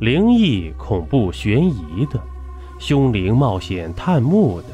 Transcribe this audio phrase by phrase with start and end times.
[0.00, 2.22] 灵异、恐怖、悬疑的，
[2.78, 4.68] 凶灵冒险探墓的，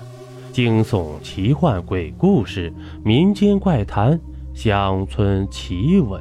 [0.52, 2.70] 惊悚、奇幻、鬼故事、
[3.02, 4.20] 民间怪谈、
[4.52, 6.20] 乡村奇闻，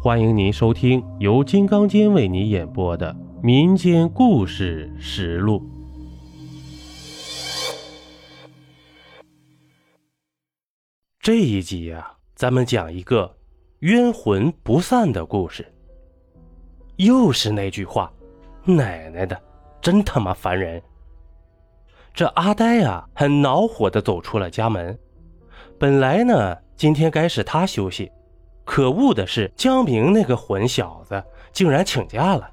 [0.00, 3.12] 欢迎您收听由金刚间为你演播的
[3.42, 5.58] 《民间故事实录》。
[11.18, 13.36] 这一集呀，咱们讲一个
[13.80, 15.66] 冤魂不散的故事。
[16.94, 18.08] 又是那句话。
[18.64, 19.40] 奶奶的，
[19.80, 20.82] 真他妈烦人！
[22.12, 24.98] 这阿呆啊，很恼火的走出了家门。
[25.78, 28.10] 本来呢，今天该是他休息，
[28.64, 32.50] 可恶的是江明那个混小子竟然请假了。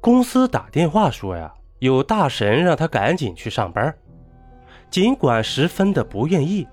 [0.00, 3.94] 公司打电话说呀，有大神让他赶紧去上班。
[4.90, 6.66] 尽管十分的不愿意，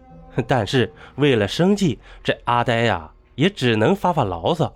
[0.48, 4.73] 但是为了生计，这阿呆呀也只能发发牢骚。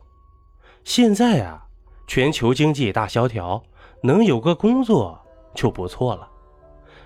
[0.84, 1.66] 现在啊，
[2.06, 3.64] 全球经济大萧条。
[4.02, 5.20] 能有个工作
[5.54, 6.30] 就不错了。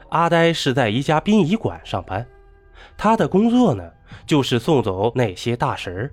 [0.10, 2.26] 阿呆是在一家殡仪馆上班，
[2.96, 3.92] 他的工作呢
[4.28, 6.12] 就是送走那些大神。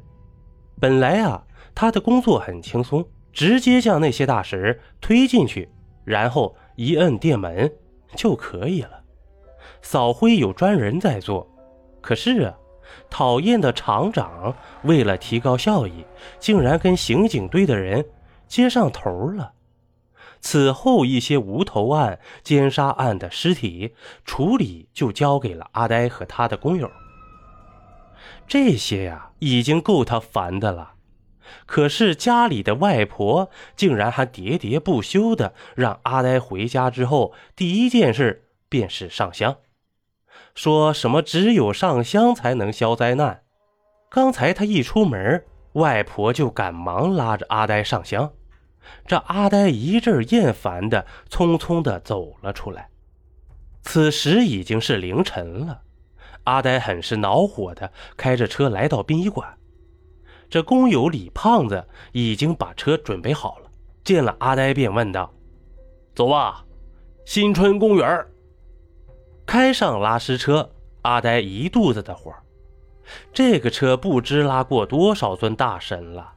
[0.80, 1.42] 本来啊，
[1.74, 5.68] 他的工作很轻松，直接将那些大神推进去，
[6.04, 7.70] 然后一摁电门
[8.14, 9.02] 就可以了。
[9.82, 11.46] 扫灰有专人在做，
[12.00, 12.54] 可是啊，
[13.10, 16.04] 讨厌的厂长为了提高效益，
[16.38, 18.02] 竟然跟刑警队的人
[18.48, 19.52] 接上头了。
[20.40, 26.90] 此后，一些无头案、奸杀案的尸体处理就交给了阿呆和他的工友。
[28.46, 30.94] 这些呀，已经够他烦的了。
[31.66, 39.56] 可是家里的外婆竟然还喋喋不休的让阿呆回家之后第一件事便是上香，
[40.54, 43.42] 说什么只有上香才能消灾难。
[44.08, 48.32] 刚才他一出门，外婆就赶忙拉着阿呆上香。
[49.06, 52.88] 这阿呆一阵厌烦的，匆匆的走了出来。
[53.82, 55.82] 此时已经是凌晨了，
[56.44, 59.56] 阿呆很是恼火的开着车来到殡仪馆。
[60.48, 63.70] 这工友李胖子已经把车准备好了，
[64.04, 65.32] 见了阿呆便问道
[66.14, 66.64] ：“走吧，
[67.24, 68.26] 新春公园。”
[69.46, 70.70] 开上拉尸车，
[71.02, 72.34] 阿呆一肚子的火。
[73.32, 76.32] 这个车不知拉过多少尊大神了，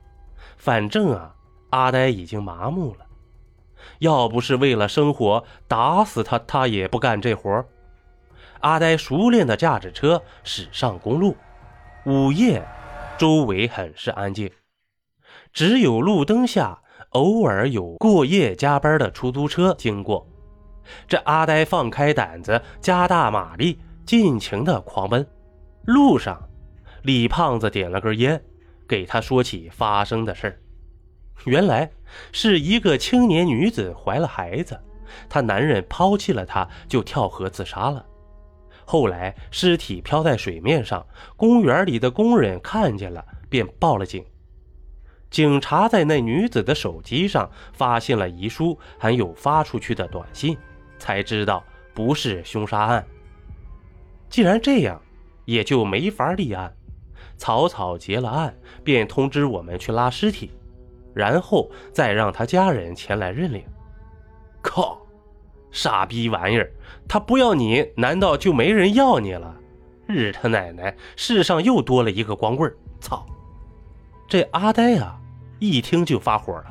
[0.58, 1.36] 反正啊。
[1.74, 3.06] 阿呆已经麻木了，
[3.98, 7.66] 要不是为了生活，打死他他也不干这活。
[8.60, 11.36] 阿呆熟练地驾着车驶上公路。
[12.06, 12.64] 午夜，
[13.18, 14.52] 周围很是安静，
[15.52, 16.80] 只有路灯下
[17.10, 20.28] 偶尔有过夜加班的出租车经过。
[21.08, 25.26] 这阿呆放开胆子，加大马力，尽情地狂奔。
[25.86, 26.40] 路上，
[27.02, 28.40] 李胖子点了根烟，
[28.88, 30.60] 给他说起发生的事儿。
[31.46, 31.92] 原来
[32.32, 34.80] 是一个青年女子怀了孩子，
[35.28, 38.06] 她男人抛弃了她，就跳河自杀了。
[38.86, 41.06] 后来尸体漂在水面上，
[41.36, 44.24] 公园里的工人看见了，便报了警。
[45.30, 50.58] 警察在那女子的手机上发现了遗书，还有发出去的短信，
[51.00, 51.64] 才知道
[51.94, 53.06] 不是凶杀案。
[54.30, 55.02] 既然这样，
[55.46, 56.72] 也就没法立案，
[57.36, 60.52] 草草结了案，便通知我们去拉尸体。
[61.14, 63.64] 然后再让他家人前来认领。
[64.62, 65.02] 靠，
[65.72, 66.72] 傻逼玩意儿！
[67.08, 69.56] 他不要你，难道就没人要你了？
[70.08, 70.96] 日他奶奶！
[71.16, 73.26] 世上又多了一个光棍操！
[74.28, 75.20] 这阿呆啊，
[75.60, 76.66] 一听就发火了。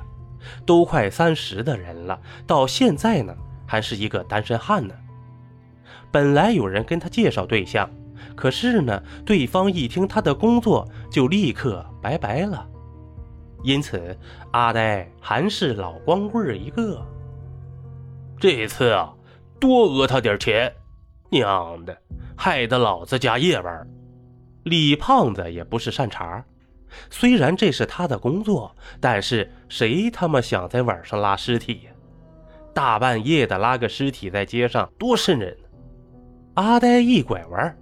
[0.66, 3.34] 都快三十的人了，到现在呢
[3.66, 4.94] 还是一个单身汉呢。
[6.10, 7.88] 本来有人跟他介绍对象，
[8.34, 12.68] 可是呢，对方一听他的工作，就立刻拜拜了。
[13.62, 14.16] 因此，
[14.50, 17.00] 阿呆还是老光棍一个。
[18.38, 19.14] 这次啊，
[19.60, 20.72] 多讹他点钱，
[21.30, 21.96] 娘的，
[22.36, 23.86] 害得老子加夜班。
[24.64, 26.44] 李胖子也不是善茬，
[27.08, 31.92] 虽然这是他的工作，但是谁他妈想在晚上拉尸体呀？
[32.74, 35.56] 大半夜的拉个尸体在街上，多瘆人。
[36.54, 37.78] 阿呆一拐弯，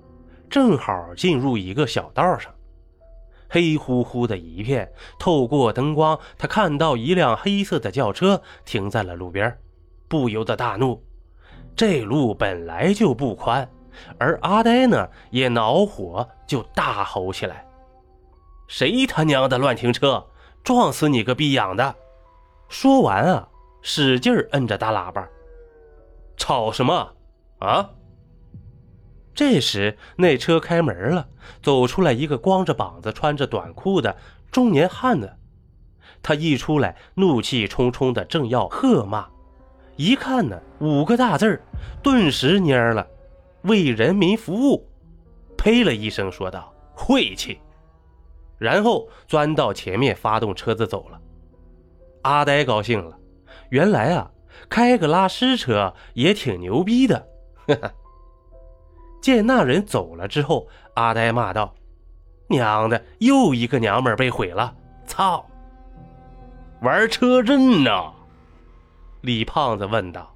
[0.49, 2.53] 正好进入一个小道上。
[3.50, 9.58] 黑乎乎的一片，透过灯光，他看到一辆黑色的轿车停在了路边，
[10.08, 11.02] 不由得大怒。
[11.75, 13.69] 这路本来就不宽，
[14.19, 17.67] 而阿呆呢也恼火，就大吼起来
[18.69, 20.25] ：“谁他娘的乱停车！
[20.62, 21.94] 撞死你个逼养的！”
[22.69, 23.49] 说完啊，
[23.82, 25.26] 使劲摁着大喇叭
[26.37, 27.14] ：“吵什么
[27.58, 27.91] 啊？”
[29.41, 31.27] 这时，那车开门了，
[31.63, 34.15] 走出来一个光着膀子、穿着短裤的
[34.53, 35.33] 中年汉子。
[36.21, 39.27] 他一出来，怒气冲冲的，正要喝骂，
[39.97, 41.63] 一看呢，五个大字儿，
[42.03, 43.07] 顿时蔫了
[43.65, 44.87] ：“为人民服务。”
[45.57, 47.59] 呸了一声，说道：“晦气。”
[48.61, 51.19] 然后钻到前面，发动车子走了。
[52.25, 53.17] 阿呆高兴了，
[53.71, 54.31] 原来啊，
[54.69, 57.27] 开个拉尸车也挺牛逼的。
[57.67, 57.91] 哈哈。
[59.21, 61.75] 见那人走了之后，阿呆骂道
[62.49, 64.75] ：“娘的，又一个娘们被毁了！
[65.07, 65.47] 操！”
[66.83, 68.13] 玩车震呢？
[69.21, 70.35] 李胖子问道。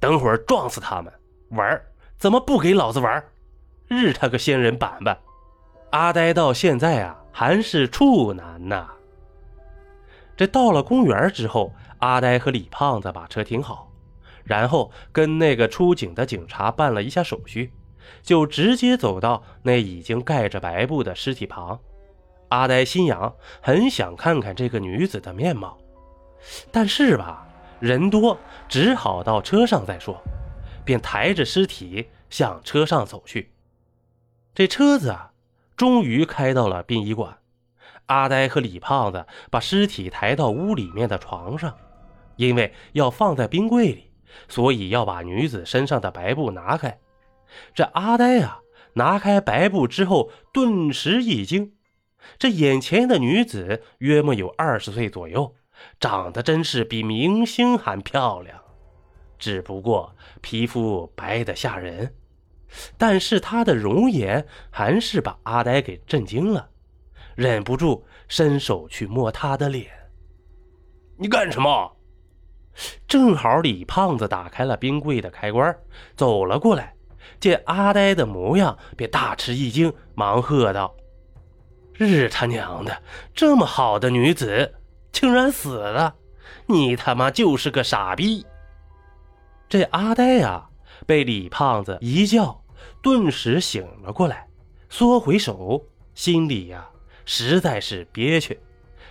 [0.00, 1.12] 等会儿撞死他们！
[1.50, 1.80] 玩？
[2.16, 3.22] 怎么不给老子玩？
[3.86, 5.18] 日他个仙人板板！
[5.90, 8.88] 阿呆到现在啊还是处男呢。
[10.36, 13.89] 这到了公园之后，阿呆和李胖子把车停好，
[14.50, 17.70] 然后跟那个出警的警察办了一下手续，
[18.20, 21.78] 就直接走到那已经盖着白布的尸体旁。
[22.48, 23.32] 阿呆心痒，
[23.62, 25.78] 很想看看这个女子的面貌，
[26.72, 27.46] 但是吧，
[27.78, 28.36] 人多，
[28.68, 30.20] 只好到车上再说，
[30.84, 33.52] 便抬着尸体向车上走去。
[34.52, 35.30] 这车子啊，
[35.76, 37.38] 终于开到了殡仪馆。
[38.06, 41.72] 阿呆和李胖子把尸体抬到屋里面的床上，
[42.34, 44.09] 因为要放在冰柜里，
[44.48, 47.00] 所以要把女子身上的白布拿开。
[47.74, 48.60] 这阿呆啊，
[48.94, 51.72] 拿开白布之后，顿时一惊。
[52.38, 55.54] 这眼前的女子约莫有二十岁左右，
[55.98, 58.60] 长得真是比明星还漂亮，
[59.38, 62.14] 只不过皮肤白得吓人。
[62.96, 66.68] 但是她的容颜还是把阿呆给震惊了，
[67.34, 69.90] 忍不住伸手去摸她的脸。
[71.16, 71.96] 你干什么？
[73.06, 75.76] 正好李胖子打开了冰柜的开关，
[76.16, 76.94] 走了过来，
[77.38, 80.94] 见阿呆的模样，便大吃一惊，忙喝道。
[81.92, 83.02] 日他娘的，
[83.34, 84.74] 这么好的女子
[85.12, 86.14] 竟然死了！
[86.66, 88.46] 你他妈就是个傻逼！
[89.68, 90.68] 这阿呆呀，
[91.06, 92.62] 被李胖子一叫，
[93.02, 94.48] 顿时醒了过来，
[94.88, 95.84] 缩回手，
[96.14, 96.88] 心里呀
[97.26, 98.58] 实在是憋屈，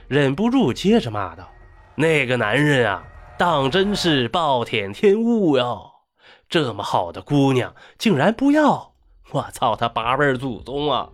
[0.07, 1.47] 忍不住接着骂道
[1.95, 3.03] ：“那个男人啊，
[3.39, 5.91] 当真是暴殄天物哟！
[6.49, 8.95] 这么好的姑娘竟然不要！
[9.31, 11.09] 我操他八辈祖宗啊！”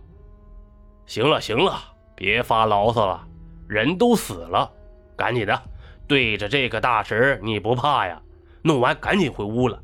[1.06, 1.80] 行了行了，
[2.16, 3.24] 别发牢骚了，
[3.68, 4.68] 人都死了，
[5.14, 5.62] 赶紧的，
[6.08, 8.20] 对着这个大神你不怕呀？
[8.62, 9.80] 弄完赶紧回屋了。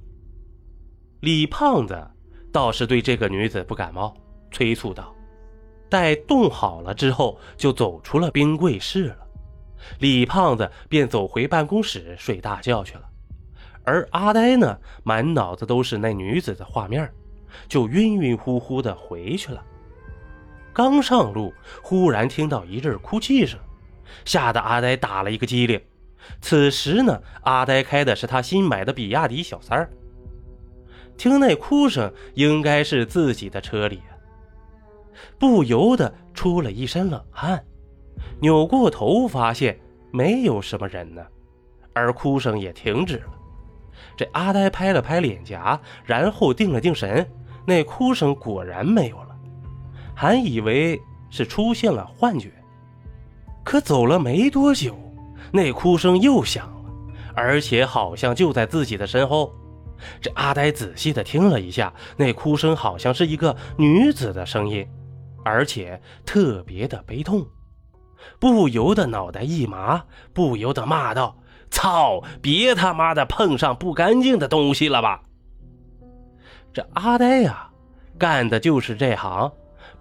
[1.20, 2.10] 李胖子
[2.52, 4.12] 倒是对这个女子不感冒，
[4.50, 5.14] 催促道。
[5.88, 9.21] 待冻好了之后，就走出了冰柜室了。
[9.98, 13.02] 李胖子便走回办公室睡大觉去了，
[13.84, 17.10] 而阿呆呢，满脑子都是那女子的画面，
[17.68, 19.64] 就晕晕乎乎的回去了。
[20.72, 21.52] 刚上路，
[21.82, 23.58] 忽然听到一阵哭泣声，
[24.24, 25.80] 吓得阿呆打了一个激灵。
[26.40, 29.90] 此时呢，阿呆开的是他新买的比亚迪小三儿，
[31.16, 34.00] 听那哭声，应该是自己的车里，
[35.38, 37.62] 不由得出了一身冷汗。
[38.40, 39.78] 扭过头，发现
[40.10, 41.24] 没有什么人呢，
[41.92, 43.32] 而哭声也停止了。
[44.16, 47.26] 这阿呆拍了拍脸颊，然后定了定神，
[47.66, 49.36] 那哭声果然没有了。
[50.14, 51.00] 还以为
[51.30, 52.50] 是出现了幻觉，
[53.64, 54.96] 可走了没多久，
[55.50, 56.90] 那哭声又响了，
[57.34, 59.52] 而且好像就在自己的身后。
[60.20, 64.86] 这阿呆仔细的听了一下，那哭声好像是一个女子的声音，
[65.44, 67.46] 而且特别的悲痛，
[68.38, 71.36] 不由得脑袋一麻，不由得骂道
[71.70, 72.22] ：“操！
[72.40, 75.22] 别他妈的碰上不干净的东西了吧！”
[76.72, 77.70] 这阿呆呀，
[78.18, 79.52] 干的就是这行。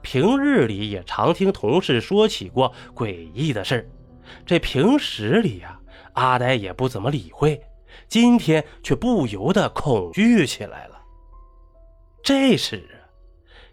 [0.01, 3.87] 平日里也常听同事说起过诡异的事
[4.45, 5.79] 这平时里呀，
[6.13, 7.61] 阿呆也不怎么理会，
[8.07, 10.99] 今天却不由得恐惧起来了。
[12.23, 12.83] 这时，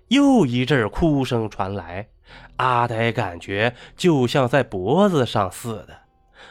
[0.08, 2.08] 又一阵哭声传来，
[2.56, 5.94] 阿呆感觉就像在脖子上似的，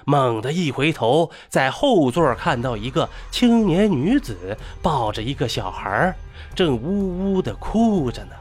[0.05, 6.15] 猛地一回头，在后座看到一个青年女子抱着一个小孩，
[6.55, 8.31] 正呜呜的哭着呢。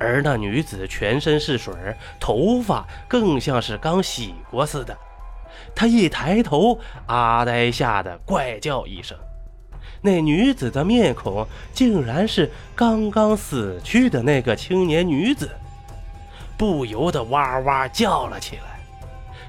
[0.00, 1.74] 而那女子全身是水，
[2.20, 4.96] 头发更像是刚洗过似的。
[5.74, 9.18] 她一抬头，阿呆吓得怪叫一声。
[10.00, 15.50] 那女子的面孔竟然是刚刚死去的那个青年女子，
[16.58, 18.62] 不由得哇哇叫了起来。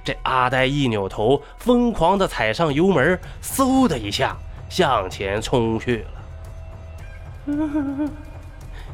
[0.04, 4.38] 这阿呆一扭头，疯狂地踩上油门，嗖的一下
[4.70, 6.12] 向前冲去了。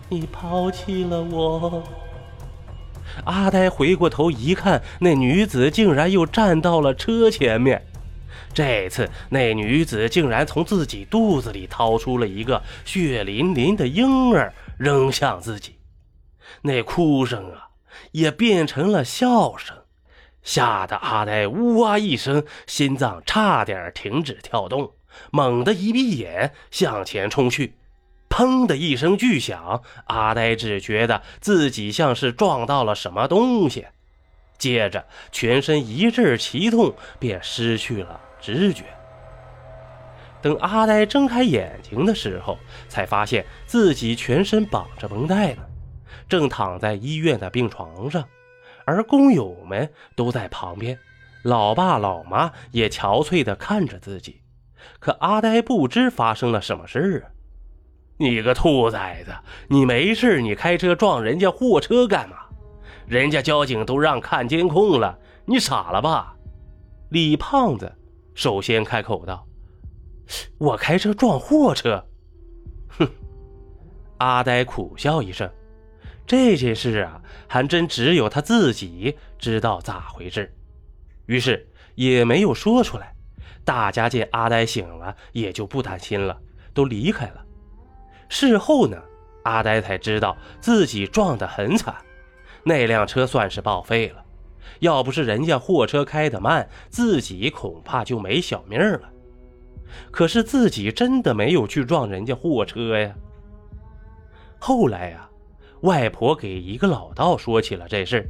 [0.10, 1.84] 你抛弃了我。
[3.26, 7.86] 阿呆回过头一看，那女子竟然又站到了车前面。
[8.54, 15.76] 这次那女子竟然从自己肚子里掏出了一个血淋淋的婴儿，扔向自己。
[16.62, 17.65] 那哭声啊，
[18.12, 19.78] 也变成了笑声，
[20.44, 24.94] 吓得阿呆呜哇一声，心脏差点停止跳动，
[25.32, 27.76] 猛地一闭眼向前冲去。
[28.30, 33.88] 砰的一声巨响，阿呆只觉得自己像是撞到了什么东西，
[34.58, 38.20] 接着全身一阵奇痛，便失去了。
[38.42, 38.84] 知觉。
[40.42, 45.64] 等阿呆睁开眼睛的时候，才发现自己全身绑着绷带呢，
[46.28, 48.24] 正躺在医院的病床上，
[48.86, 50.98] 而工友们都在旁边，
[51.44, 54.42] 老爸老妈也憔悴地看着自己。
[55.00, 57.32] 可阿呆不知发生了什么事啊！
[58.18, 59.36] 你个兔崽子，
[59.68, 62.38] 你没事，你开车撞人家货车干嘛？
[63.08, 66.36] 人家交警都让看监控了，你傻了吧？
[67.10, 67.92] 李胖子。
[68.34, 69.48] 首先开口道
[70.60, 72.06] ：“我开车撞货车。”
[73.00, 73.08] 哼，
[74.18, 75.50] 阿呆苦笑一声。
[76.26, 80.52] 这件事啊，还真只有他自己知道咋回事，
[81.28, 83.14] 于是也没有说出来。
[83.64, 86.40] 大家见阿呆醒了，也就不担心了，
[86.74, 87.44] 都离开了。
[88.30, 89.02] 事后呢，
[89.44, 91.96] 阿呆才知道自己撞得很惨，
[92.64, 94.24] 那辆车算是报废了。
[94.80, 99.10] 要不是人家货车开得慢，自己恐怕就没小命了。
[100.12, 103.16] 可是自己真的没有去撞人家货车呀。
[104.60, 105.30] 后来呀，
[105.82, 108.30] 外婆给一个老道说起了这事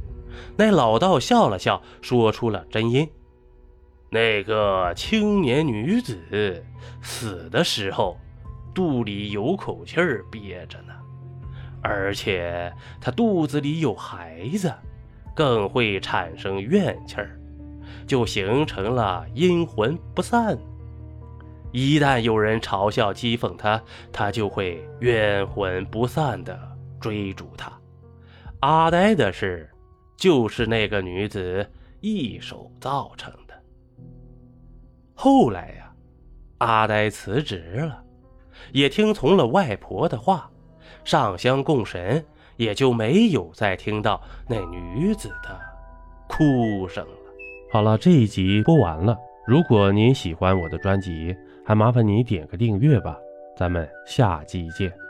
[0.56, 3.08] 那老道笑了笑，说出了真因：
[4.10, 6.64] 那个青年女子
[7.02, 8.16] 死的时候，
[8.74, 10.92] 肚里有口气儿憋着呢，
[11.82, 14.72] 而且她肚子里有孩子。
[15.34, 17.38] 更会产生怨气儿，
[18.06, 20.56] 就形成了阴魂不散。
[21.72, 23.78] 一旦有人嘲笑讥讽他，
[24.10, 26.58] 他就会冤魂不散的
[27.00, 27.72] 追逐他。
[28.60, 29.70] 阿呆的事，
[30.16, 31.68] 就是那个女子
[32.00, 33.54] 一手造成的。
[35.14, 35.92] 后来呀，
[36.58, 38.02] 阿呆辞职了，
[38.72, 40.50] 也听从了外婆的话，
[41.04, 42.24] 上香供神。
[42.56, 45.60] 也就没有再听到那女子的
[46.26, 47.16] 哭声了。
[47.70, 49.14] 好了，这一集播完了。
[49.46, 51.36] 如果您喜欢我的专辑，
[51.66, 53.14] 还麻烦你点个订阅吧。
[53.58, 55.05] 咱们下集见。